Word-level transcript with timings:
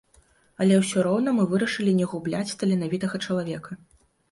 Але 0.63 0.79
ўсё 0.79 1.03
роўна 1.07 1.29
мы 1.41 1.45
вырашылі 1.51 1.95
не 2.01 2.09
губляць 2.15 2.57
таленавітага 2.63 3.23
чалавека. 3.25 3.81